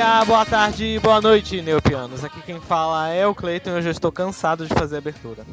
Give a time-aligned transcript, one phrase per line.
[0.00, 2.24] dia, boa tarde, boa noite, neopianos.
[2.24, 5.44] Aqui quem fala é o Cleiton e eu já estou cansado de fazer a abertura.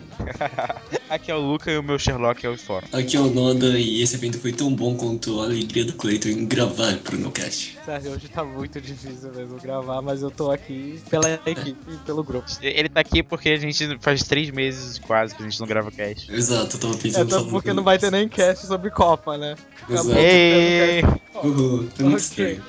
[1.09, 2.81] Aqui é o Luca e o meu Sherlock é o Thor.
[2.93, 6.29] Aqui é o Noda e esse evento foi tão bom quanto a alegria do Cleiton
[6.29, 7.77] em gravar pro meu cast.
[7.85, 12.23] Sério, hoje tá muito difícil mesmo gravar, mas eu tô aqui pela equipe e pelo
[12.23, 12.45] grupo.
[12.61, 15.91] Ele tá aqui porque a gente faz três meses quase que a gente não grava
[15.91, 16.31] cast.
[16.33, 19.37] Exato, eu tava É pensando só porque no- não vai ter nem cast sobre Copa,
[19.37, 19.55] né?
[19.89, 20.09] Exato.
[20.11, 21.21] Acabou.
[21.43, 22.61] Uhul, tá muito Ok.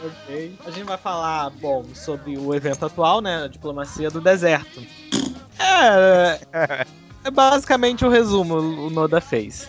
[0.66, 3.44] A gente vai falar, bom, sobre o evento atual, né?
[3.44, 4.82] A diplomacia do deserto.
[5.58, 6.86] É.
[7.24, 9.68] É basicamente o resumo o Noda fez.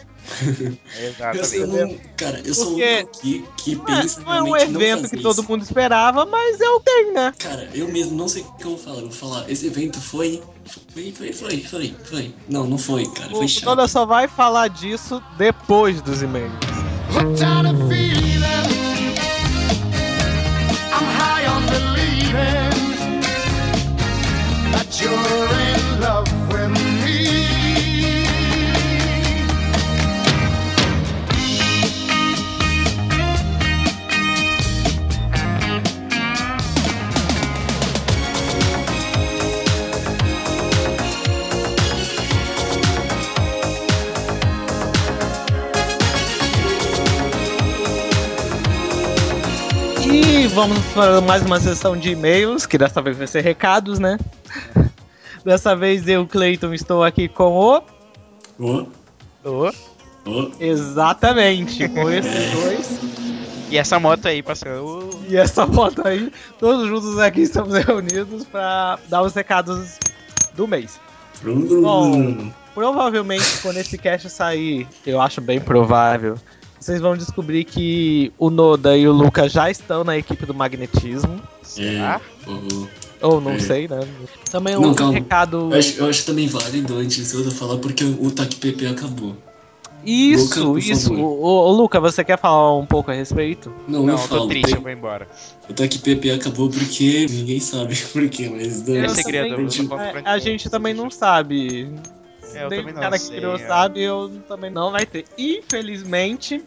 [0.56, 0.78] Eu,
[1.10, 1.56] Exatamente.
[1.96, 4.56] eu cara, eu sou o Porque- único aqui que Não é, pensa não é um
[4.56, 5.50] evento que todo isso.
[5.52, 7.34] mundo esperava, mas é o que tem, né?
[7.40, 8.98] Cara, eu mesmo não sei o que eu vou falar.
[9.00, 10.42] Eu vou falar, esse evento foi.
[10.94, 12.36] Foi, foi, foi, foi, foi.
[12.48, 13.30] Não, não foi, cara.
[13.32, 13.66] O Foi o chato.
[13.66, 16.54] Noda só vai falar disso depois dos e-mails.
[50.60, 54.18] Vamos para mais uma sessão de e-mails, que dessa vez vai ser recados, né?
[55.44, 57.82] Dessa vez eu, Cleiton, estou aqui com o.
[58.60, 58.86] Ô,
[59.44, 59.70] Ô,
[60.26, 63.00] ô, Exatamente, com esses dois.
[63.72, 65.10] E essa moto aí passando.
[65.28, 69.98] E essa foto aí, todos juntos aqui estamos reunidos para dar os recados
[70.56, 71.00] do mês.
[71.44, 72.52] Bom.
[72.74, 76.36] Provavelmente, quando esse cast sair, eu acho bem provável,
[76.80, 81.42] vocês vão descobrir que o Noda e o Luca já estão na equipe do magnetismo.
[81.62, 82.22] Será?
[82.48, 82.88] É, ô,
[83.22, 83.60] Ou não É.
[83.60, 84.00] sei, né?
[84.50, 85.14] Também um Não, calma.
[85.14, 85.70] recado.
[85.72, 89.36] eu, acho, eu acho também válido antes de eu falar porque o TAC PP acabou.
[90.06, 91.14] Isso, Luca, isso.
[91.14, 93.70] Ô, ô, Luca, você quer falar um pouco a respeito?
[93.86, 94.42] Não, Não, eu eu falo.
[94.44, 95.28] tô triste, eu vou embora.
[95.70, 98.88] O TAC PP acabou porque ninguém sabe por quê, mas.
[98.88, 101.92] É mas- segredo, também- eu só conto É, pra a gente também não sabe.
[102.54, 103.68] É, eu Nem também o não cara que sei, criou é.
[103.68, 105.26] sabe, eu também não vai ter.
[105.38, 106.64] Infelizmente,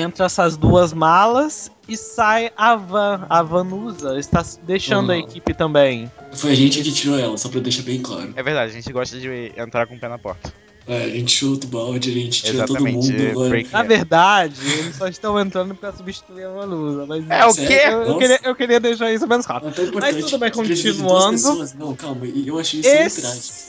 [0.00, 3.26] entre essas duas malas e sai a Van.
[3.28, 5.20] A Vanusa está deixando a Uhum.
[5.20, 6.10] equipe também.
[6.32, 8.32] Foi a gente que tirou ela, só pra deixar bem claro.
[8.36, 10.52] É verdade, a gente gosta de entrar com o pé na porta.
[10.88, 13.30] É, a gente chuta o balde, a gente tira Exatamente, todo mundo.
[13.32, 13.48] agora.
[13.48, 13.72] break.
[13.72, 13.82] Na É.
[13.82, 17.04] verdade, eles só estão entrando pra substituir a Vanusa.
[17.06, 17.80] Mas É o quê?
[18.06, 19.80] Eu, queria, eu queria deixar isso menos rápido.
[19.80, 20.22] É importante.
[20.22, 21.68] tudo bem, continuando.
[21.76, 23.20] Não, calma, e eu achei isso Esse-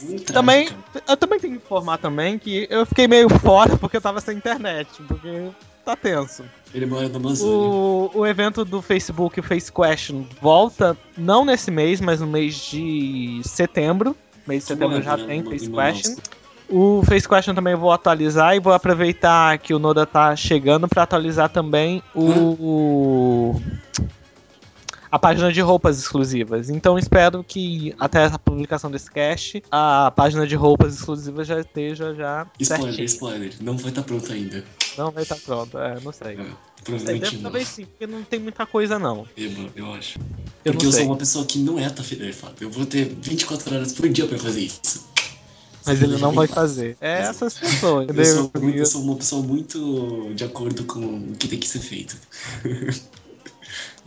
[0.04, 0.10] um.
[0.10, 1.02] Um traje, Também, cara.
[1.08, 4.36] eu também tenho que informar também que eu fiquei meio fora porque eu tava sem
[4.36, 5.48] internet, porque
[5.88, 6.44] tá tenso.
[6.74, 7.54] Ele mora na Amazônia.
[7.54, 12.54] O, o evento do Facebook, o Face Question, volta não nesse mês, mas no mês
[12.56, 14.14] de setembro.
[14.46, 16.16] Mês de setembro já né, tem Face Question.
[16.68, 20.86] O Face Question também eu vou atualizar e vou aproveitar que o Noda tá chegando
[20.86, 23.58] pra atualizar também o.
[25.10, 26.68] A página de roupas exclusivas.
[26.68, 32.14] Então espero que até a publicação desse cast, a página de roupas exclusivas já esteja
[32.14, 33.04] já Spoiler, certinha.
[33.06, 33.52] spoiler.
[33.60, 34.64] Não vai estar pronto ainda.
[34.96, 36.32] Não vai estar pronto, é, não sei.
[36.32, 36.46] É, sei,
[36.84, 37.42] provavelmente deve- não.
[37.44, 39.26] talvez sim, porque não tem muita coisa não.
[39.36, 40.18] Eba, eu acho.
[40.64, 42.54] Eu Porque eu sou uma pessoa que não é tafarelada.
[42.60, 45.06] Eu vou ter 24 horas por dia pra fazer isso.
[45.86, 46.98] Mas ele não vai fazer.
[47.00, 51.48] É essas pessoas, Eu sou, eu sou uma pessoa muito de acordo com o que
[51.48, 52.14] tem que ser feito.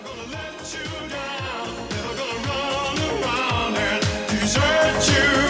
[4.45, 5.44] desert you.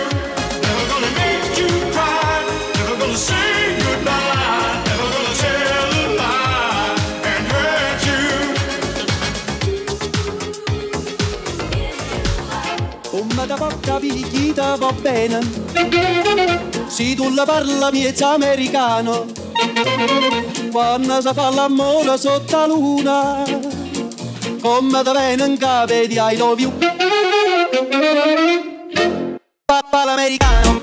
[13.46, 15.40] Da porca picchita va bene
[16.88, 19.26] Se tu la parla miezza americano
[20.70, 23.42] Quando si fa l'amore sotto la luna
[24.60, 26.72] Come da bene in capo di I love you
[29.64, 30.82] Papà l'americano?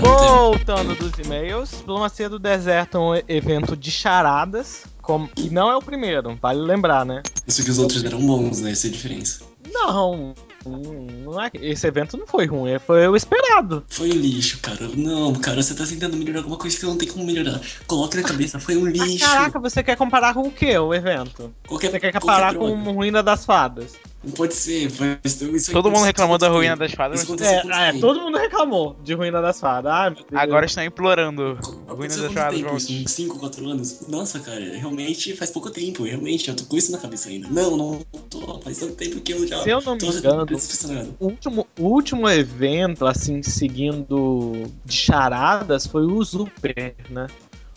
[0.00, 5.28] Voltando dos e-mails, Diplomacia do Deserto é um evento de charadas, como...
[5.36, 7.22] e não é o primeiro, vale lembrar, né?
[7.46, 8.72] Isso que os outros eram bons, né?
[8.72, 9.44] Essa é a diferença.
[9.72, 10.34] Não,
[10.68, 11.50] não é...
[11.54, 13.84] esse evento não foi ruim, foi o esperado.
[13.88, 14.88] Foi um lixo, cara.
[14.94, 17.60] Não, cara, você tá tentando melhorar alguma coisa que não tem como melhorar.
[17.86, 19.24] Coloque na cabeça, foi um Ah, lixo.
[19.24, 21.52] caraca, você quer comparar com o que o evento?
[21.66, 22.68] Qualquer, Você quer comparar com.
[22.92, 23.94] Ruína das Fadas?
[24.28, 27.92] Não pode ser, mas isso Todo mundo reclamou da ruína das fadas, aconteceu É, é,
[27.98, 29.90] todo mundo reclamou de Ruína das Fadas.
[29.90, 30.42] Ah, meu Deus.
[30.42, 31.58] agora estão implorando.
[31.88, 32.92] Aconteceu Ruína das fadas, tempo isso?
[32.92, 34.06] Uns 5, 4 anos?
[34.06, 36.04] Nossa, cara, realmente faz pouco tempo.
[36.04, 37.48] Realmente, eu tô com isso na cabeça ainda.
[37.48, 38.60] Não, não tô.
[38.60, 41.16] Faz tanto tempo que eu já Se eu não me tô engano, decepcionado.
[41.18, 47.26] O último, o último evento, assim, seguindo de charadas, foi o Super, né?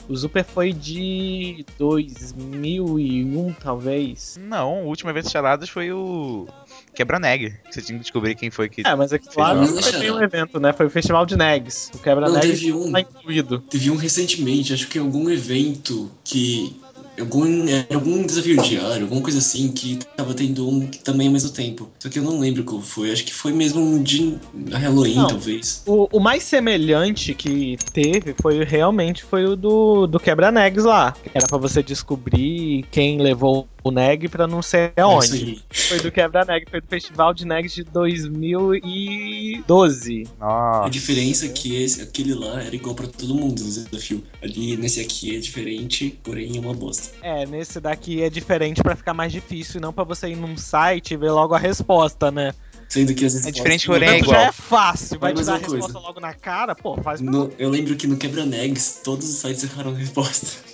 [0.10, 4.38] O Super foi de 2001, talvez.
[4.42, 6.48] Não, o último evento de charadas foi o
[6.94, 7.54] Quebra-Neg.
[7.70, 8.86] Você tinha que descobrir quem foi que.
[8.86, 10.74] É, mas é que claro, Festival não foi um evento, né?
[10.74, 11.90] Foi o Festival de Negs.
[11.94, 12.92] O Não, Quebra-Negs teve um.
[12.92, 13.60] tá incluído.
[13.60, 16.81] Teve um recentemente, acho que em algum evento que.
[17.22, 21.90] Algum, algum desafio diário, alguma coisa assim, que tava tendo um também ao mesmo tempo.
[22.00, 23.12] Só que eu não lembro qual foi.
[23.12, 24.38] Acho que foi mesmo um de
[24.72, 25.28] Halloween, Não.
[25.28, 25.84] talvez.
[25.86, 31.16] O, o mais semelhante que teve foi realmente foi o do, do Quebra-Negs lá.
[31.34, 35.64] Era pra você descobrir quem levou o Neg pra não sei É aonde.
[35.70, 40.28] Foi do Quebra-Neg, foi do Festival de Negs de 2012.
[40.40, 40.86] Nossa.
[40.86, 44.24] A diferença é que esse, aquele lá era igual pra todo mundo no desafio.
[44.42, 47.10] Ali, nesse aqui é diferente, porém é uma bosta.
[47.22, 50.58] É, nesse daqui é diferente pra ficar mais difícil, e não pra você ir num
[50.58, 52.54] site e ver logo a resposta, né?
[52.90, 53.48] Sendo que às vezes.
[53.48, 54.36] É diferente, porém é igual.
[54.36, 55.76] já é fácil, vai Mas te dar a coisa.
[55.78, 59.64] resposta logo na cara, pô, faz No- eu lembro que no Quebra-Negs, todos os sites
[59.64, 60.48] erraram a resposta.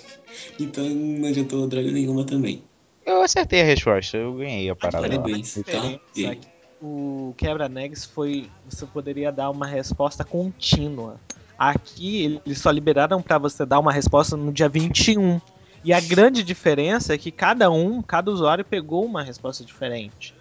[0.60, 2.64] Então não adiantou droga nenhuma também.
[3.08, 5.08] Eu acertei a resposta, eu ganhei a parada.
[5.08, 5.60] Parabéns, tá?
[5.60, 6.38] diferença E é
[6.80, 11.18] o quebra-negs foi você poderia dar uma resposta contínua.
[11.58, 15.40] Aqui eles só liberaram pra você dar uma resposta no dia 21.
[15.84, 20.34] E a grande diferença é que cada um, cada usuário pegou uma resposta diferente.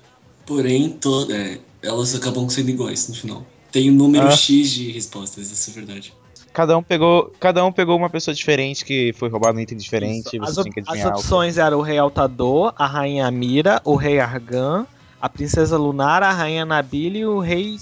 [0.45, 3.45] Porém, to- é, elas acabam sendo iguais no final.
[3.71, 4.31] Tem um número Ah.
[4.31, 6.13] X de respostas, essa é verdade.
[6.57, 10.39] Cada um pegou, cada um pegou uma pessoa diferente que foi roubado um item diferente
[10.41, 14.19] As, op- tinha que as opções eram o rei Altador, a rainha Mira, o rei
[14.19, 14.87] Argan,
[15.21, 17.77] a princesa Lunar, a rainha Nabila e o rei...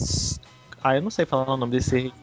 [0.84, 2.14] Ah, eu não sei falar o nome desse rei.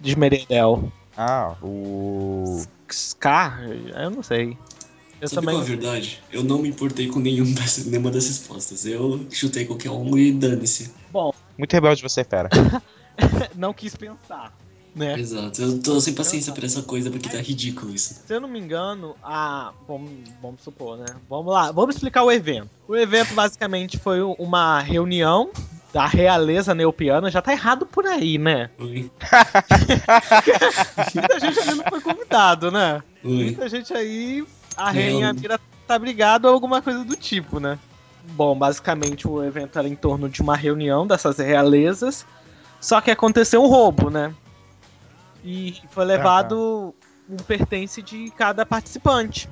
[0.00, 0.90] De Meredel.
[1.16, 2.60] Ah, o.
[2.90, 3.62] Scar?
[3.62, 4.58] Eu não sei.
[5.20, 5.54] Eu Sabe também.
[5.54, 6.20] qual é a verdade?
[6.32, 8.84] Eu não me importei com nenhum dessas, nenhuma dessas respostas.
[8.84, 10.92] Eu chutei qualquer um e dane-se.
[11.12, 12.48] Bom, Muito rebelde você, fera.
[13.54, 14.52] não quis pensar,
[14.94, 15.18] né?
[15.18, 15.62] Exato.
[15.62, 18.22] Eu tô sem paciência pra essa coisa porque tá ridículo isso.
[18.26, 19.72] Se eu não me engano, a.
[19.86, 20.10] Vamos,
[20.42, 21.06] vamos supor, né?
[21.28, 22.70] Vamos lá, vamos explicar o evento.
[22.86, 25.50] O evento basicamente foi uma reunião
[25.92, 27.30] da realeza neopiana.
[27.30, 28.70] Já tá errado por aí, né?
[28.78, 29.10] Muita
[31.40, 33.02] gente ali não foi convidado, né?
[33.24, 33.44] Oi.
[33.44, 34.44] Muita gente aí.
[34.76, 37.78] A rainha Mira tá brigado ou alguma coisa do tipo, né?
[38.32, 42.26] Bom, basicamente o evento era em torno de uma reunião dessas realezas.
[42.80, 44.32] Só que aconteceu um roubo, né?
[45.44, 46.94] E foi levado
[47.28, 49.48] um pertence de cada participante,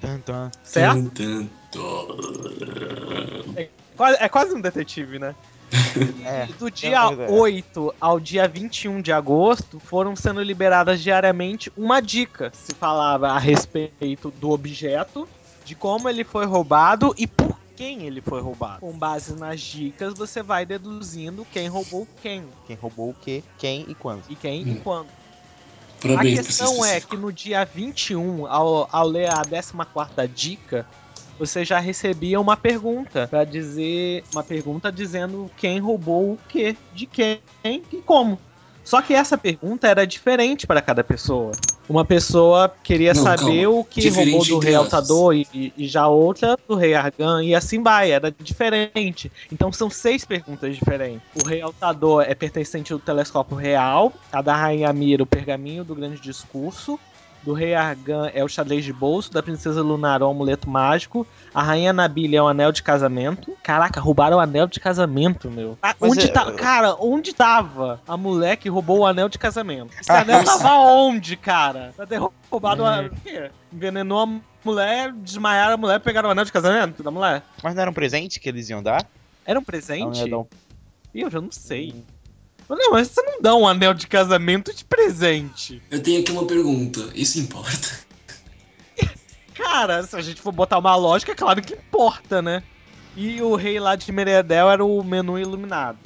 [0.00, 0.50] Tan, tan.
[0.62, 0.98] certo?
[3.96, 5.34] Quase- É quase um detetive, né?
[6.24, 6.46] É.
[6.48, 7.30] E do dia coisa, é.
[7.30, 12.50] 8 ao dia 21 de agosto foram sendo liberadas diariamente uma dica.
[12.54, 15.26] Se falava a respeito do objeto
[15.64, 18.80] de como ele foi roubado e por quem ele foi roubado.
[18.80, 22.44] Com base nas dicas, você vai deduzindo quem roubou quem.
[22.66, 24.24] Quem roubou o quê, quem e quando.
[24.28, 24.80] E quem e Hum.
[24.82, 25.08] quando.
[26.00, 30.86] Parabéns a questão é que no dia 21, ao, ao ler a 14 dica,
[31.38, 34.24] você já recebia uma pergunta pra dizer.
[34.32, 38.38] Uma pergunta dizendo quem roubou o quê, de quem e como.
[38.86, 41.50] Só que essa pergunta era diferente para cada pessoa.
[41.88, 43.80] Uma pessoa queria Não, saber calma.
[43.80, 44.74] o que Diferente roubou do rei.
[44.76, 49.30] Altador e, e já outra do rei Argan e assim vai, era diferente.
[49.52, 51.20] Então são seis perguntas diferentes.
[51.44, 55.94] O rei Altador é pertencente ao telescópio real, a da rainha Mira o pergaminho do
[55.94, 56.98] grande discurso,
[57.46, 61.24] do rei Argan é o xadrez de bolso, da princesa Lunar é o amuleto mágico,
[61.54, 63.56] a rainha Nabila é o anel de casamento.
[63.62, 65.78] Caraca, roubaram o anel de casamento, meu.
[65.80, 69.94] Ah, onde é- tá, cara, onde tava a mulher que roubou o anel de casamento?
[70.00, 71.92] Esse Ah, anel tava onde, cara?
[71.96, 72.86] Pra ter roubado Hum.
[72.86, 73.02] a...
[73.02, 73.48] o quê?
[73.72, 77.44] Envenenou a mulher, desmaiaram a mulher, pegaram o anel de casamento da mulher.
[77.62, 79.06] Mas não era um presente que eles iam dar?
[79.44, 80.28] Era um Não, presente?
[80.28, 80.46] dar um-
[81.14, 81.94] Ih, eu já não sei.
[81.94, 82.04] Mas
[82.68, 85.80] Não, mas você não dá um anel de casamento de presente.
[85.90, 87.08] Eu tenho aqui uma pergunta.
[87.14, 88.04] Isso importa?
[89.54, 92.62] Cara, se a gente for botar uma lógica, é claro que importa, né?
[93.16, 95.98] E o rei lá de Meredel era o menu iluminado.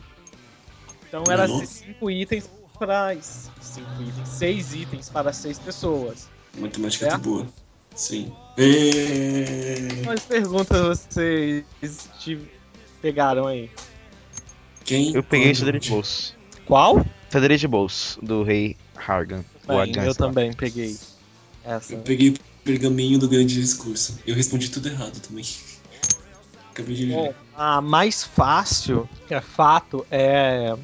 [1.09, 2.49] Então era cinco itens
[2.79, 3.17] para.
[3.21, 4.29] Cinco itens.
[4.29, 6.29] Seis itens para seis pessoas.
[6.57, 7.11] Matemática É?
[7.11, 7.47] tá boa.
[7.95, 8.33] Sim.
[8.57, 10.05] É...
[10.05, 11.65] Quais perguntas vocês
[12.21, 12.39] te
[13.03, 13.69] pegaram aí?
[14.85, 15.15] Quem?
[15.15, 16.37] Eu peguei xadrez de bolso.
[16.71, 17.05] Qual?
[17.33, 19.45] Xadrez de bolso, do rei Hargan.
[19.67, 20.97] O Bem, eu também peguei.
[21.65, 21.95] Essa.
[21.95, 24.21] Eu peguei o pergaminho do grande discurso.
[24.25, 25.45] Eu respondi tudo errado também.
[26.71, 27.35] Acabei de ver.
[27.57, 30.77] a mais fácil, que é fato, é,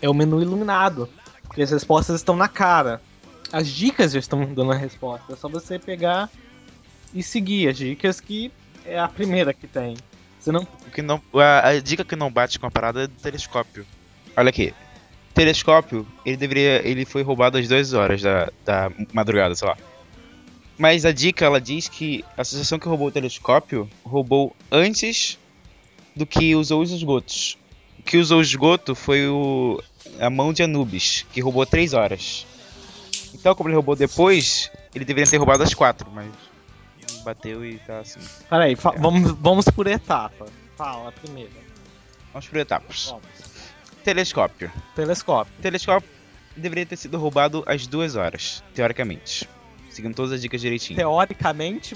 [0.00, 1.06] é o menu iluminado.
[1.42, 3.02] Porque as respostas estão na cara.
[3.52, 5.34] As dicas já estão dando a resposta.
[5.34, 6.30] É só você pegar
[7.12, 8.50] e seguir as dicas que
[8.86, 9.94] é a primeira que tem.
[10.40, 10.62] Você não.
[10.62, 13.84] O que não, a, a dica que não bate com a parada é do telescópio.
[14.34, 14.72] Olha aqui.
[15.34, 16.86] Telescópio, ele deveria.
[16.86, 19.76] Ele foi roubado às 2 horas da, da madrugada, sei lá.
[20.78, 25.38] Mas a dica ela diz que a associação que roubou o telescópio roubou antes
[26.16, 27.56] do que usou os esgotos.
[27.98, 29.80] O que usou o esgoto foi o,
[30.18, 32.46] a mão de Anubis, que roubou 3 horas.
[33.32, 36.26] Então, como ele roubou depois, ele deveria ter roubado às 4, mas
[37.24, 38.18] bateu e tá assim.
[38.50, 40.46] Peraí, fa- vamos, vamos por etapa.
[40.76, 41.50] Fala a primeira.
[42.32, 43.06] Vamos por etapas.
[43.06, 43.24] Vamos.
[44.02, 44.70] Telescópio.
[44.94, 45.52] Telescópio.
[45.60, 46.08] Telescópio
[46.56, 49.48] deveria ter sido roubado às duas horas, teoricamente.
[49.90, 50.96] Seguindo todas as dicas direitinho.
[50.96, 51.94] Teoricamente.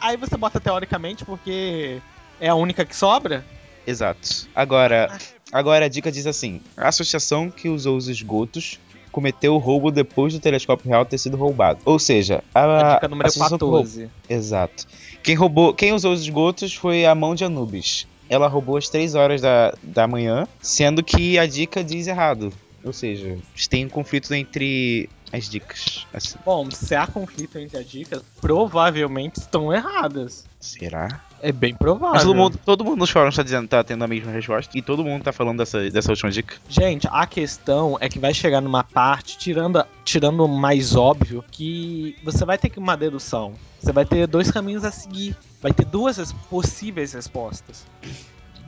[0.00, 1.98] Aí você bota teoricamente porque
[2.40, 3.44] é a única que sobra?
[3.86, 4.46] Exato.
[4.54, 5.18] Agora,
[5.52, 8.78] agora a dica diz assim: a associação que usou os esgotos
[9.10, 11.80] cometeu o roubo depois do telescópio real ter sido roubado.
[11.84, 14.10] Ou seja, a, A dica número roubou- 14.
[14.28, 14.86] Exato.
[15.22, 18.06] Quem roubou, quem usou os esgotos foi a mão de Anubis.
[18.28, 22.52] Ela roubou às 3 horas da, da manhã, sendo que a dica diz errado.
[22.84, 23.36] Ou seja,
[23.68, 26.06] tem um conflito entre as dicas.
[26.12, 30.44] Assim, Bom, se há conflito entre as dicas, provavelmente estão erradas.
[30.60, 31.22] será?
[31.40, 32.14] É bem provável.
[32.14, 34.76] Mas todo mundo, todo mundo nos fóruns tá dizendo tá tendo a mesma resposta.
[34.76, 36.56] E todo mundo tá falando dessa, dessa última dica.
[36.68, 42.16] Gente, a questão é que vai chegar numa parte, tirando, tirando o mais óbvio, que
[42.24, 43.52] você vai ter que uma dedução.
[43.80, 45.36] Você vai ter dois caminhos a seguir.
[45.62, 47.86] Vai ter duas possíveis respostas.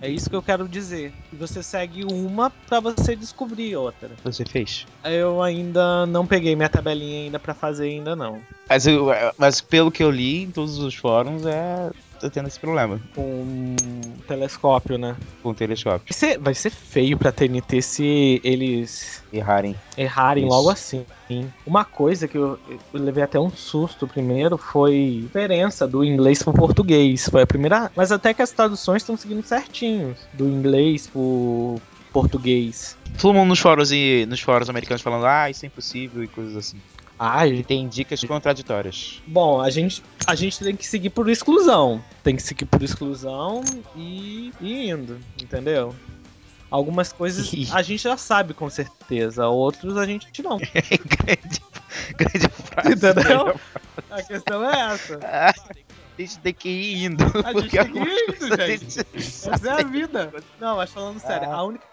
[0.03, 1.13] É isso que eu quero dizer.
[1.33, 4.11] Você segue uma pra você descobrir outra.
[4.25, 4.87] Você fez?
[5.05, 8.41] Eu ainda não peguei minha tabelinha ainda pra fazer ainda não.
[8.69, 11.91] Mas, eu- mas pelo que eu li em todos os fóruns, é.
[12.21, 13.77] Tá tendo esse problema Com um
[14.29, 15.17] telescópio, né?
[15.43, 16.03] com o telescópio.
[16.09, 19.75] Vai ser, vai ser feio pra TNT se eles Errarem.
[19.97, 20.55] errarem Isso.
[20.55, 21.05] logo assim.
[21.67, 26.43] Uma coisa que eu, eu levei até um susto primeiro foi a diferença do inglês
[26.43, 27.29] pro português.
[27.31, 27.91] Foi a primeira.
[27.95, 30.15] Mas até que as traduções estão seguindo certinho.
[30.33, 31.81] Do inglês pro
[32.13, 32.97] português.
[33.21, 36.57] Todo mundo nos fóruns e nos fóruns americanos falando, ah, isso é impossível e coisas
[36.57, 36.79] assim.
[37.23, 39.21] Ai, E tem dicas contraditórias.
[39.27, 42.03] bom, a gente, a gente tem que seguir por exclusão.
[42.25, 43.63] Tem que seguir por exclusão
[43.95, 45.95] e, e indo, entendeu?
[46.71, 50.57] Algumas coisas a gente já sabe com certeza, outros a gente não.
[51.05, 51.61] grande,
[52.17, 52.93] grande frase.
[52.95, 53.61] Entendeu?
[54.11, 55.19] A questão é essa.
[55.23, 55.53] Ah,
[56.17, 57.25] A gente tem que ir indo.
[57.45, 58.91] A gente tem que ir indo, gente.
[58.95, 60.33] gente Essa é a vida.
[60.61, 61.57] Não, mas falando sério, Ah.
[61.57, 61.85] a única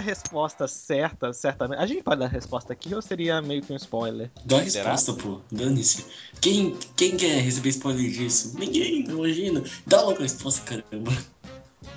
[0.00, 1.80] resposta certa, certamente.
[1.80, 4.30] A gente pode dar a resposta aqui ou seria meio que um spoiler?
[4.44, 5.40] Dá a resposta, pô.
[5.50, 6.06] Dane-se.
[6.40, 8.58] Quem, quem quer receber spoiler disso?
[8.58, 9.62] Ninguém, imagina.
[9.86, 11.12] Dá logo a resposta, caramba.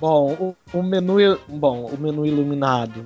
[0.00, 0.32] Bom,
[0.72, 1.16] o, o menu.
[1.48, 3.04] Bom, o menu iluminado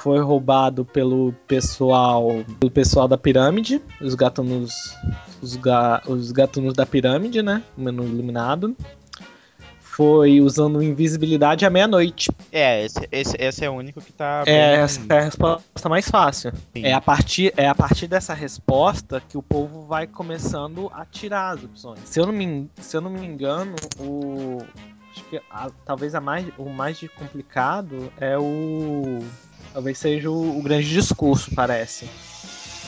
[0.00, 4.96] foi roubado pelo pessoal, pelo pessoal da pirâmide, os gatunos,
[5.42, 7.62] os, ga, os gatunos da pirâmide, né?
[7.76, 8.74] O menu iluminado.
[10.00, 12.30] Foi usando invisibilidade à meia-noite.
[12.50, 14.44] É, esse, esse, esse é o único que tá.
[14.46, 16.52] É, bem- essa é a resposta mais fácil.
[16.74, 16.86] Sim.
[16.86, 21.50] É a, partir, é a partir dessa resposta que o povo vai começando a tirar
[21.50, 22.00] as opções.
[22.06, 24.62] Se eu não me, se eu não me engano, o.
[25.12, 29.18] Acho que a- talvez a mais, o mais complicado é o.
[29.74, 32.08] Talvez seja o, o grande discurso, parece.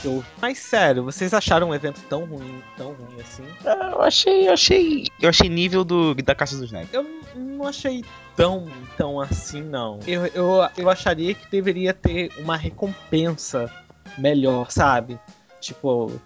[0.05, 3.45] Eu- mas sério, vocês acharam um evento tão ruim, tão ruim assim?
[3.65, 5.07] Ah, Eu achei, eu achei.
[5.21, 6.93] Eu achei nível do, da Caça dos Neves.
[6.93, 7.07] Eu
[7.37, 8.05] não achei
[8.37, 8.67] tão,
[8.97, 10.01] tão assim, não.
[10.07, 13.71] Eu, eu, eu acharia que deveria ter uma recompensa
[14.19, 15.19] melhor, sabe?
[15.61, 16.21] Tipo,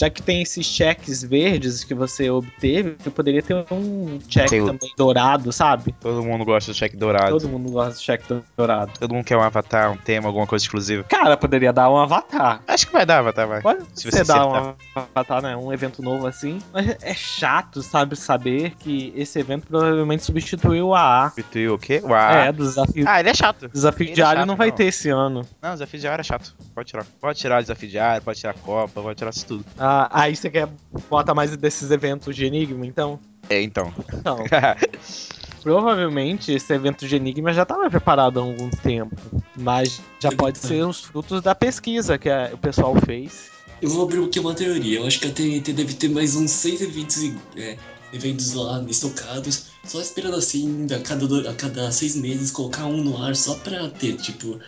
[0.00, 4.90] já que tem esses cheques verdes que você obteve, poderia ter um cheque o- também
[4.96, 5.94] dourado, sabe?
[6.00, 7.30] Todo mundo gosta do cheque dourado.
[7.38, 8.24] Todo mundo gosta de cheque
[8.56, 8.92] dourado.
[8.98, 11.04] Todo mundo quer um avatar, um tema, alguma coisa exclusiva.
[11.04, 12.62] Cara, poderia dar um avatar.
[12.66, 13.60] Acho que vai dar avatar, vai.
[13.60, 15.56] Pode Se você dar um avatar, né?
[15.56, 16.60] Um evento novo assim.
[16.72, 18.16] Mas é chato, sabe?
[18.16, 21.28] Saber que esse evento provavelmente substituiu o AA.
[21.30, 22.00] Substituiu o quê?
[22.02, 22.30] Uau.
[22.32, 23.68] É, do desafio Ah, ele é chato.
[23.68, 24.76] Desafio Ele é diário chato, não vai não.
[24.76, 25.46] ter esse ano.
[25.60, 26.54] Não, desafio diário é chato.
[26.74, 27.04] Pode tirar.
[27.20, 29.64] Pode tirar o desafio diário, pode tirar a Copa, pode tirar isso tudo.
[29.78, 30.68] Ah, aí você quer
[31.08, 33.18] botar mais desses eventos de Enigma, então?
[33.48, 33.92] É, então.
[34.24, 34.38] Não.
[35.62, 39.14] Provavelmente esse evento de Enigma já estava preparado há algum tempo.
[39.56, 43.50] Mas já pode ser os frutos da pesquisa que a- o pessoal fez.
[43.82, 45.00] Eu vou abrir aqui uma teoria.
[45.00, 47.22] Eu acho que a TNT deve ter mais uns seis eventos,
[47.56, 47.76] é,
[48.12, 53.22] eventos lá estocados, só esperando assim, a cada, a cada seis meses, colocar um no
[53.22, 54.58] ar só pra ter, tipo.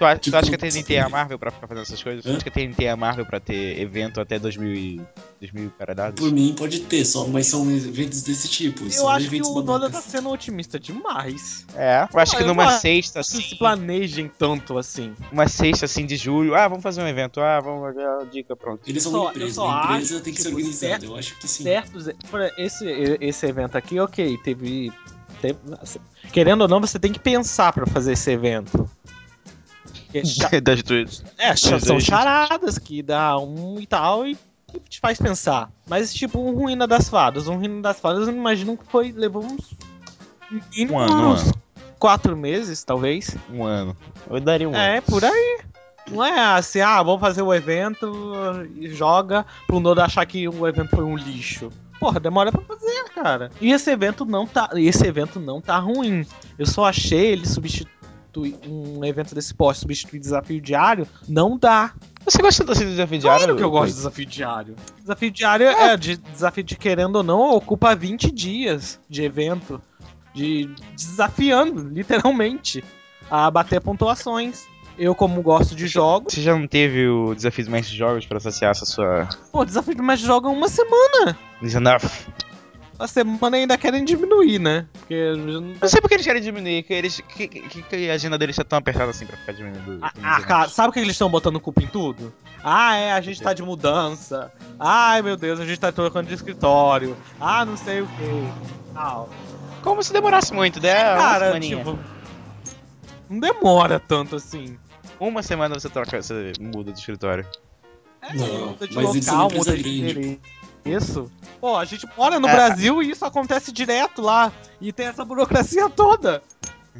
[0.00, 2.02] Tu, a- tu Tipo, acha que a TNT é a Marvel pra ficar fazendo essas
[2.02, 2.24] coisas?
[2.24, 2.32] Tu Hã?
[2.32, 5.00] acha que a TNT é a Marvel pra ter evento até 2000 e...
[5.42, 6.18] 2000 caralhados?
[6.18, 8.84] Por mim pode ter, só, mas são eventos desse tipo.
[8.84, 11.66] Eu são acho que o Noda tá sendo otimista demais.
[11.76, 12.08] É.
[12.10, 15.12] Eu acho Ah, que eu numa sexta, Não se assim, planejem tanto assim.
[15.30, 18.56] uma sexta, assim, de julho, ah, vamos fazer um evento, ah, vamos fazer a dica,
[18.56, 18.80] pronto.
[18.86, 20.90] Eles são Só- uma empresa, a empresa tem que que, ser tipo, organizada.
[20.92, 21.62] certo- Eu acho que sim.
[21.62, 22.08] Certos.
[22.56, 22.86] Esse,
[23.20, 24.90] esse evento aqui, ok, teve.
[25.42, 25.58] teve-
[26.32, 28.88] querendo ou não, você tem que pensar pra fazer esse evento.
[30.62, 31.24] Das duas.
[31.38, 34.36] É, são charadas que dá um e tal e
[34.88, 35.70] te faz pensar.
[35.88, 37.48] Mas tipo, um Ruína das Fadas.
[37.48, 39.12] Um Ruína das Fadas, eu imagino que foi.
[39.12, 39.74] levou uns.
[40.76, 41.52] Um ano, um uns
[41.98, 43.36] quatro meses, talvez.
[43.52, 43.96] Um ano.
[44.28, 44.80] Eu daria um ano.
[44.80, 45.60] É, por aí.
[46.10, 48.10] Não é assim, ah, vamos fazer o evento
[48.74, 51.70] e joga pro Nodo achar que o evento foi um lixo.
[52.00, 53.50] Porra, demora pra fazer, cara.
[53.60, 56.26] E esse evento não tá, esse evento não tá ruim.
[56.58, 57.46] Eu só achei ele
[58.30, 61.92] substituir um evento desse porte, substituir desafio diário, não dá.
[62.24, 63.38] Você gosta do desafio diário?
[63.44, 64.76] Claro que eu gosto de desafio diário.
[65.00, 69.80] Desafio diário é, de desafio de querendo ou não, ocupa 20 dias de evento.
[70.32, 72.84] De desafiando, literalmente,
[73.28, 74.64] a bater pontuações.
[74.96, 78.26] Eu, como gosto de jogos, Você já não teve o desafio do mestre de jogos
[78.26, 79.28] pra associar essa sua.
[79.50, 81.36] pô, desafio de mais joga uma semana.
[81.62, 82.02] Enough.
[83.00, 84.86] A semana ainda querem diminuir, né?
[84.92, 88.14] Porque eu não- Não sei porque eles querem diminuir, que, eles, que, que, que a
[88.14, 89.98] agenda deles tá tão apertada assim pra ficar diminuindo.
[90.02, 92.30] Ah, ah, cara, sabe o que eles estão botando culpa em tudo?
[92.62, 94.52] Ah, é, a gente tá de mudança.
[94.78, 97.16] Ai, meu Deus, a gente tá trocando de escritório.
[97.40, 98.92] Ah, não sei o que.
[98.92, 99.30] Tal.
[99.82, 100.92] Como se demorasse muito, né?
[100.92, 101.98] Cara, tipo.
[103.30, 104.76] Não demora tanto assim.
[105.18, 107.46] Uma semana você troca, você muda de escritório.
[108.22, 109.82] É, Não, muda de mas local, muda de
[110.12, 110.40] grande.
[110.84, 111.30] Isso.
[111.60, 112.52] Pô, a gente mora no É.
[112.52, 114.52] Brasil e isso acontece direto lá.
[114.80, 116.42] E tem essa burocracia toda.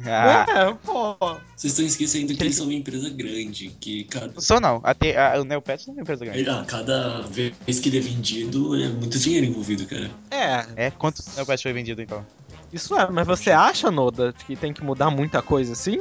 [0.05, 1.15] Ah, É, pô.
[1.55, 4.79] Vocês estão esquecendo que eles são uma empresa grande, que cada, não sou não.
[4.83, 6.49] Até, a, o Neopets não é uma empresa grande.
[6.49, 10.09] ah, cada vez que ele é vendido é muito dinheiro envolvido, cara.
[10.31, 12.25] É, É, quanto Neopets foi vendido então?
[12.71, 13.09] isso é.
[13.11, 15.99] Mas você acha, Noda, que tem que mudar muita coisa assim?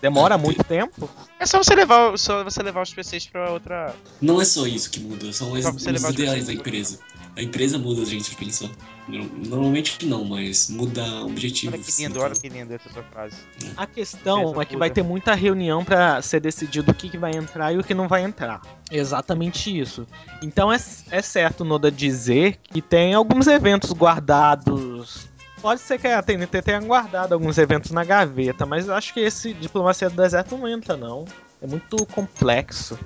[0.00, 1.08] Demora muito tempo?
[1.38, 3.94] É só você levar, só você levar os PCs pra outra.
[4.20, 6.98] Não é só isso que muda, são os os ideais da empresa.
[7.36, 8.68] A empresa muda a gente pensar.
[9.06, 11.86] No- Normalmente não, mas muda Olha objetivos.
[11.96, 13.36] que lindo, olha que lindo essa sua frase.
[13.76, 14.78] A questão Empresa é que muda.
[14.80, 17.94] vai ter muita reunião pra ser decidido o que, que vai entrar e o que
[17.94, 18.60] não vai entrar.
[18.90, 20.06] Exatamente isso.
[20.42, 20.76] Então é,
[21.10, 25.28] é certo, Noda, dizer que tem alguns eventos guardados.
[25.60, 29.20] Pode ser que a TNT tenha guardado alguns eventos na gaveta, mas eu acho que
[29.20, 31.24] esse Diplomacia do Deserto não entra, não.
[31.62, 32.98] É muito complexo.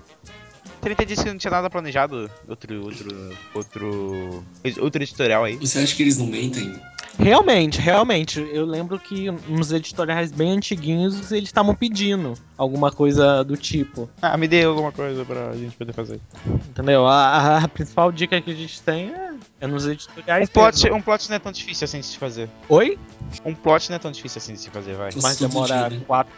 [0.81, 2.31] 30 disse que não tinha nada planejado.
[2.47, 2.85] Outro.
[2.85, 3.37] outro.
[3.55, 4.45] outro.
[4.81, 5.57] outro editorial aí.
[5.57, 6.79] Você acha que eles não mentem?
[7.19, 8.41] Realmente, realmente.
[8.53, 14.11] Eu lembro que uns editoriais bem antiguinhos eles estavam pedindo alguma coisa do tipo.
[14.21, 16.21] Ah, me dê alguma coisa pra gente poder fazer.
[16.69, 17.07] Entendeu?
[17.07, 19.24] A, a- a principal dica que a gente tem é
[19.61, 20.49] É nos Um editoriais.
[20.51, 20.99] plot, mesmo.
[20.99, 22.49] um plot não é tão difícil assim de se fazer.
[22.69, 22.99] Oi?
[23.45, 25.11] Um plot não é tão difícil assim de se fazer, vai.
[25.23, 26.05] Mas demora dia, né?
[26.07, 26.33] quatro.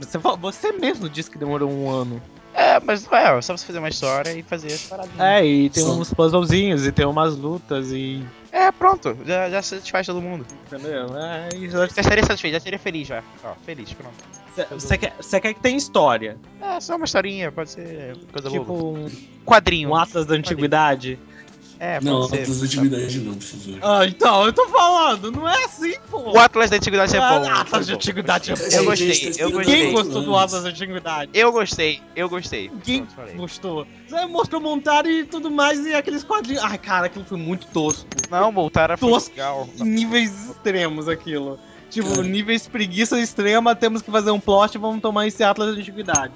[0.00, 2.22] Você, você mesmo disse que demorou um ano.
[2.52, 5.20] É, mas é, é só você fazer uma história e fazer as paradinhas.
[5.20, 5.92] É, e tem Só.
[5.92, 8.24] uns puzzlezinhos, e tem umas lutas, e.
[8.50, 10.44] É, pronto, já, já satisfaz todo mundo.
[10.66, 11.16] Entendeu?
[11.16, 13.22] É, e Já estaria satisfeito, já estaria feliz já.
[13.44, 14.14] Ó, feliz, pronto.
[14.72, 16.36] Você quer, você quer que tenha história.
[16.60, 18.60] É, só uma historinha, pode ser coisa boa.
[18.60, 19.08] Tipo um,
[19.46, 19.90] Quadrinho.
[19.90, 21.18] um Atlas da Antiguidade.
[21.82, 22.42] É, pode Não, ser.
[22.42, 23.78] Atlas da Antiguidade não, por favor.
[23.80, 26.30] Ah, então, eu tô falando, não é assim, pô.
[26.30, 27.24] O Atlas da Antiguidade é bom.
[27.48, 27.94] Ah, Atlas de Foi bom.
[27.94, 28.62] Antiguidade é bom.
[28.70, 29.74] Eu gostei, tá eu gostei.
[29.74, 30.36] Quem gostou do.
[30.36, 31.30] Atlas da Antiguidade?
[31.32, 32.70] Eu gostei, eu gostei.
[32.84, 33.86] Quem gostou?
[34.06, 36.62] Você mostrou montar e tudo mais, e aqueles quadrinhos.
[36.62, 38.06] Ai, cara, aquilo foi muito tosco.
[38.30, 39.30] Não, a Tosco.
[39.30, 39.66] legal.
[39.78, 41.58] Níveis extremos aquilo.
[41.88, 42.22] Tipo, Cara.
[42.22, 46.34] níveis preguiça extrema, temos que fazer um plot e vamos tomar esse Atlas da Antiguidade.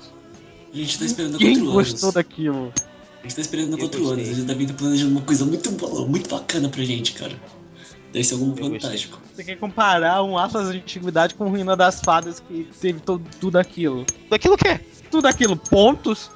[0.72, 2.14] A gente tá esperando Quem gostou anos.
[2.14, 2.72] daquilo?
[3.24, 4.22] A gente tá esperando há quatro gostei.
[4.24, 4.30] anos.
[4.30, 7.32] A gente tá vindo planejando uma coisa muito boa, muito bacana pra gente, cara.
[8.12, 8.80] Deve ser algum Eu gostei.
[8.80, 9.18] fantástico.
[9.34, 13.56] Você quer comparar um Atlas da Antiguidade com Ruína das Fadas que teve to- tudo
[13.58, 14.04] aquilo?
[14.28, 14.80] Daquilo que é.
[15.10, 16.30] Tudo aquilo, pontos,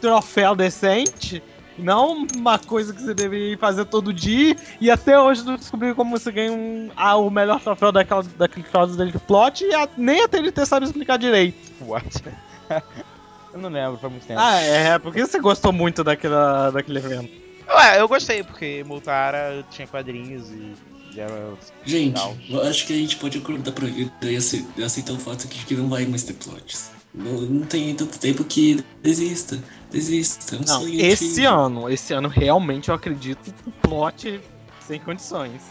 [0.00, 1.40] troféu decente,
[1.78, 6.18] não uma coisa que você deveria fazer todo dia e até hoje não descobriu como
[6.18, 9.88] você ganha um, ah, o melhor troféu daquela, daquele caso dele de plot e a-
[9.96, 11.56] nem até ele ter sabe explicar direito.
[11.80, 12.22] What?
[13.52, 14.40] eu não lembro, faz muito tempo.
[14.40, 17.30] Ah, é, porque você gostou muito daquela, daquele evento.
[17.68, 20.74] Ué, eu gostei, porque Moltara tinha quadrinhos e
[21.20, 21.52] era.
[21.84, 22.36] Gente, Legal.
[22.48, 25.64] eu acho que a gente pode acordar pra vida e ace- aceitar o fato de
[25.64, 26.90] que não vai mais ter plots.
[27.14, 29.58] Não, não tem tanto tempo que desista.
[29.90, 30.56] Desista.
[30.56, 31.48] É um Não, sonho esse antigo.
[31.48, 34.40] ano, esse ano realmente eu acredito que plot
[34.86, 35.62] sem condições.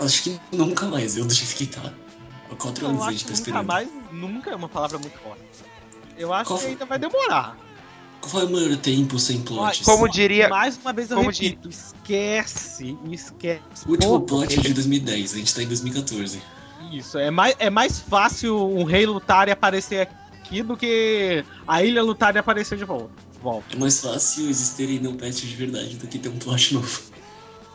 [0.00, 1.92] Acho que nunca mais, eu do jeito que tá.
[2.50, 3.66] Eu anos a gente que tá nunca esperando.
[3.66, 5.42] mais, nunca é uma palavra muito forte.
[6.22, 7.56] Eu acho Qual que ainda vai demorar.
[8.20, 9.80] Qual é o maior tempo sem plots?
[9.84, 10.48] Como diria.
[10.48, 13.88] Mais uma vez eu como repito, esquece, esquece.
[13.88, 16.40] O último plot é de 2010, a gente tá em 2014.
[16.92, 21.82] Isso, é mais, é mais fácil um rei lutar e aparecer aqui do que a
[21.82, 23.10] ilha lutar e aparecer de volta.
[23.42, 23.74] Volta.
[23.74, 27.02] É mais fácil existirem não patch de verdade do que ter um plot novo.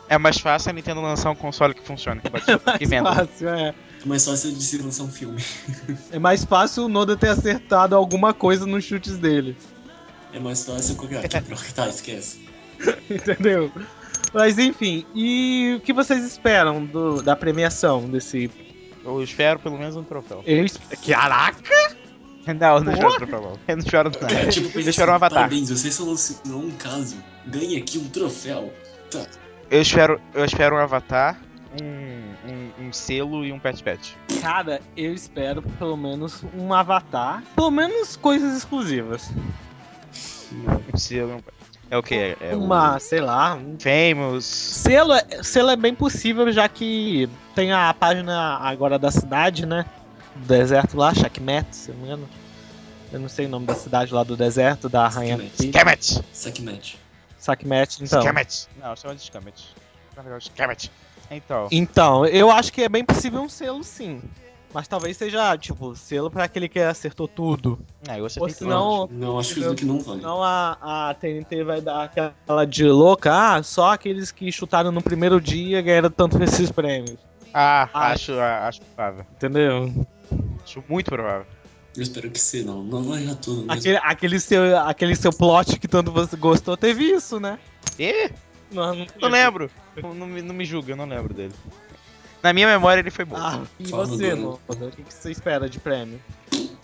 [0.08, 2.22] É mais fácil a Nintendo lançar um console que funcione.
[2.22, 3.14] Que, pode, que Mais venda.
[3.14, 3.74] fácil, é.
[4.04, 5.42] É mais fácil de se lançar um filme.
[6.12, 9.56] É mais fácil o Noda ter acertado alguma coisa nos chutes dele.
[10.32, 11.24] É mais fácil qualquer.
[11.24, 11.58] Ah, quebrou.
[11.74, 12.40] Tá, esquece.
[13.10, 13.72] Entendeu?
[14.32, 18.50] Mas enfim, e o que vocês esperam do- da premiação desse.
[19.04, 20.42] Eu espero pelo menos um troféu.
[20.46, 21.96] Eu, es- caraca!
[22.46, 23.40] Não, eu não espero um troféu.
[23.42, 23.52] não.
[23.66, 24.34] Eu não espero nada.
[24.34, 25.38] É, tipo, Eu espero um assim, avatar.
[25.48, 27.16] Parabéns, você solucionou um caso.
[27.46, 28.72] Ganha aqui um troféu.
[29.10, 29.26] Tá.
[29.70, 31.40] Eu espero, eu espero um avatar,
[31.80, 34.16] um, um, um selo e um pet pet.
[34.40, 37.42] Cara, eu espero pelo menos um avatar.
[37.54, 39.30] Pelo menos coisas exclusivas.
[40.92, 41.58] Um selo e um pet.
[41.90, 42.36] É o que?
[42.40, 43.54] É o Uma, sei lá.
[43.54, 43.76] Um...
[43.78, 44.44] Famous.
[44.44, 49.86] Selo, é- selo é bem possível, já que tem a página agora da cidade, né?
[50.36, 52.28] Do deserto lá, Shakmet, se não me engano.
[53.10, 56.22] Eu não sei o nome da cidade lá do deserto, da Rainha Shakmet.
[56.32, 56.94] Sackmatch.
[57.38, 58.20] Sakmet, então.
[58.20, 58.68] Scamet!
[58.82, 59.74] Não, chama de Scamet.
[60.16, 60.90] Na verdade.
[61.30, 64.20] Então, Então, eu acho que é bem possível um selo, sim.
[64.72, 67.78] Mas talvez seja, tipo, selo pra aquele que acertou tudo.
[68.06, 70.20] é, você Ou senão, Não, acho que não vale.
[70.20, 75.00] Senão a, a TNT vai dar aquela de louca, ah, só aqueles que chutaram no
[75.02, 77.16] primeiro dia ganharam tanto esses prêmios.
[77.52, 78.08] Ah, Ah.
[78.12, 79.24] acho, ah, acho provável.
[79.32, 80.06] Entendeu?
[80.62, 81.46] Acho muito provável.
[81.96, 82.82] Eu espero que sim, não.
[82.84, 83.72] Não vai já tudo mesmo.
[83.72, 87.58] Aquele, aquele, seu, aquele seu plot que tanto você gostou teve isso, né?
[87.98, 88.30] Ih,
[88.70, 89.70] Não, não, não lembro.
[90.02, 91.54] Não, não me, não me julga, eu não lembro dele.
[92.42, 93.36] Na minha memória ele foi bom.
[93.36, 94.60] Ah, e você, Nono.
[94.68, 96.20] O que, que você espera de prêmio?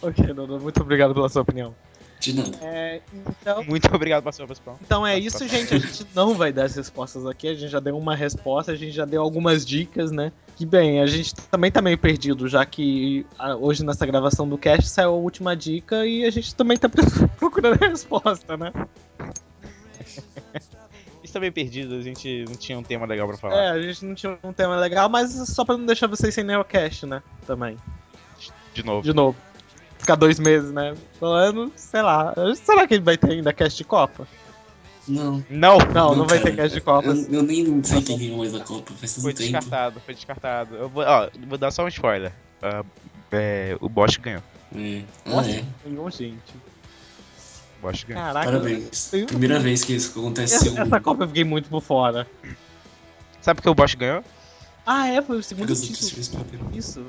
[0.00, 1.74] ok, Nono, muito obrigado pela sua opinião.
[2.20, 2.50] De nada.
[2.60, 4.80] É, então, Muito obrigado pela sua resposta.
[4.84, 5.74] então é isso, gente.
[5.74, 7.46] A gente não vai dar as respostas aqui.
[7.46, 10.32] A gente já deu uma resposta, a gente já deu algumas dicas, né?
[10.56, 13.24] Que bem, a gente também tá meio perdido, já que
[13.60, 16.88] hoje nessa gravação do cast saiu a última dica e a gente também tá
[17.38, 18.72] procurando a resposta, né?
[21.38, 23.54] Está bem perdido, a gente não tinha um tema legal pra falar.
[23.54, 26.42] É, a gente não tinha um tema legal, mas só pra não deixar vocês sem
[26.42, 27.22] neocast, né?
[27.46, 27.76] Também.
[28.74, 29.02] De novo.
[29.02, 29.36] De novo.
[29.98, 30.96] Ficar dois meses, né?
[31.20, 32.34] Falando, sei lá.
[32.56, 34.26] Será que ele vai ter ainda cast de Copa?
[35.06, 35.44] Não.
[35.48, 35.78] Não!
[35.94, 36.50] Não, não, vai cara.
[36.50, 37.08] ter cast de Copa.
[37.08, 39.52] Eu, eu nem sei quem ganhou mais a Copa, faz tanto Foi tempo.
[39.52, 40.74] descartado, foi descartado.
[40.74, 42.32] Eu vou, ó, vou dar só um spoiler.
[42.60, 42.84] Ah,
[43.30, 44.42] é, o Bosch ganhou.
[44.74, 45.02] É.
[45.24, 45.64] Ah, Nossa, é.
[45.86, 46.54] ganhou, gente.
[47.80, 48.22] Bosch ganhou.
[48.22, 48.46] Caraca.
[48.46, 49.12] Parabéns.
[49.12, 50.72] eu- Primeira vez que isso aconteceu.
[50.72, 52.26] Essa, essa Copa eu fiquei muito por fora.
[53.40, 54.22] Sabe por que o Bosch ganhou?
[54.86, 55.20] Ah, é?
[55.22, 56.44] Foi o segundo título.
[56.72, 57.04] Isso.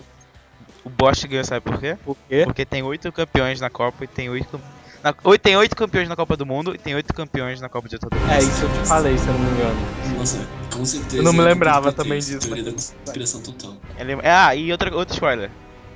[0.83, 1.97] O Bosch ganhou, sabe por quê?
[2.03, 2.43] Por quê?
[2.45, 4.59] Porque tem oito campeões na Copa e tem oito,
[5.03, 7.87] Na- oito- tem oito campeões na Copa do Mundo e tem oito campeões na Copa
[7.89, 8.31] de Libertadores.
[8.35, 9.79] É isso eu te falei, se eu não me engano.
[10.17, 11.17] Nossa, com certeza.
[11.17, 12.39] Eu não me é lembrava também disso.
[12.39, 13.77] Teoria da conspiração total.
[13.97, 15.49] Ele- Ah, e outra, outro spoiler.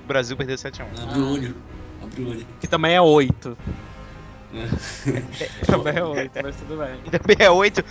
[0.03, 0.86] O Brasil perdeu 7x1.
[1.01, 1.55] Abre o olho.
[2.01, 2.47] Abre o olho.
[2.59, 3.57] Que também é 8.
[4.55, 5.65] É.
[5.65, 6.95] Também é 8, mas tudo bem.
[7.11, 7.83] Também é 8.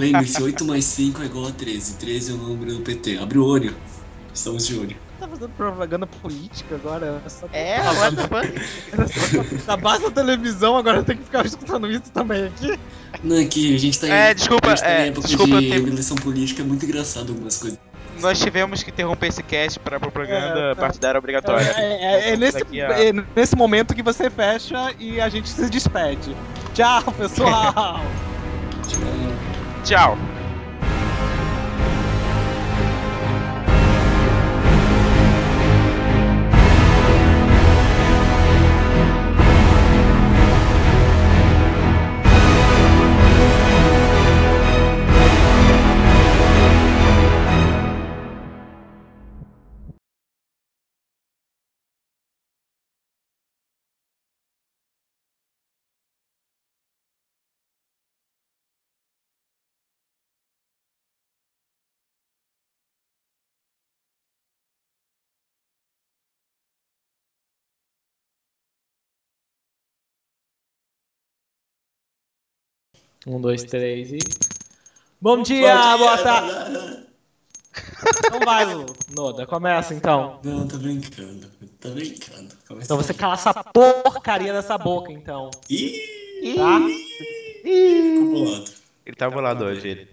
[0.00, 1.94] Lembre-se, 8 mais 5 é igual a 13.
[1.94, 3.18] 13 é o número do PT.
[3.18, 3.74] Abre o olho.
[4.34, 4.96] Estamos de olho.
[5.20, 7.22] Tá fazendo propaganda política agora?
[7.52, 9.66] É, Tá what the fuck?
[9.66, 12.78] Da base da televisão, agora eu tenho que ficar escutando isso também aqui.
[13.22, 15.28] Não, é que a gente tá em, É, desculpa, a gente tá é, em época
[15.28, 17.78] desculpa, de tenho- eleição política, é muito engraçado algumas coisas.
[18.20, 20.74] Nós tivemos que interromper esse cast pra propaganda É, é.
[20.74, 21.64] partidária obrigatória.
[21.76, 25.48] É, é- é nesse, Daqui a- é nesse momento que você fecha e a gente
[25.48, 26.36] se despede.
[26.74, 28.00] Tchau, pessoal!
[29.84, 30.16] Tchau.
[73.26, 74.18] Um, dois, três e.
[75.20, 77.06] Bom dia, boa tarde!
[78.26, 78.86] Então vai, Lu.
[79.16, 80.40] Noda, começa então.
[80.42, 81.48] Não, tá brincando.
[81.80, 82.54] Tá brincando.
[82.66, 85.50] Começa Então você cala essa porcaria dessa boca, então.
[85.70, 86.80] Ih, Tá?
[87.62, 88.70] ficou bolado.
[89.06, 90.08] Ele tá bolado hoje, ele.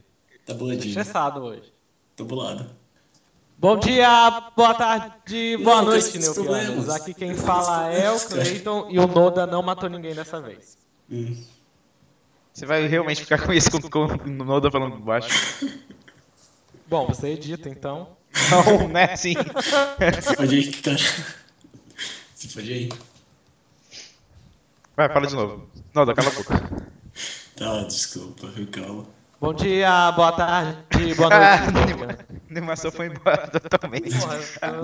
[0.46, 0.90] Tá boladinho.
[0.90, 1.74] Estressado hoje.
[2.16, 2.70] Tô bolado.
[3.58, 6.90] Bom dia, boa tarde, boa Não, noite, Neupianos.
[6.90, 10.78] Aqui quem fala é o Clayton e o Noda não matou ninguém dessa vez.
[11.12, 11.36] Hum.
[12.60, 15.30] Você vai realmente ficar com isso com, com o Noda falando baixo?
[16.88, 18.18] Bom, você edita então.
[18.52, 19.16] Não, né?
[19.16, 19.34] Se
[20.36, 20.98] pode cara.
[22.36, 22.90] Se pode aí.
[24.94, 25.70] Vai, fala de novo.
[25.96, 26.86] Noda, cala a boca.
[27.56, 29.06] Tá, desculpa, calma.
[29.40, 31.88] Bom dia, boa tarde, boa noite.
[31.88, 32.20] Neupianos.
[32.20, 34.10] A animação foi embora totalmente.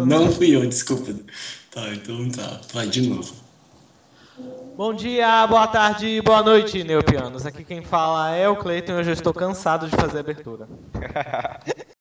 [0.08, 1.14] Não fui eu, desculpa.
[1.72, 2.62] Tá, então tá.
[2.74, 3.45] Vai de novo.
[4.76, 7.46] Bom dia, boa tarde, boa noite, Neupianos.
[7.46, 10.68] Aqui quem fala é o Cleiton e hoje eu estou cansado de fazer abertura.